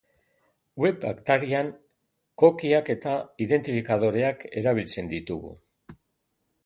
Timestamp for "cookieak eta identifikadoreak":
2.43-4.43